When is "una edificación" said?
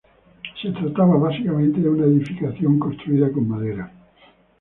1.87-2.79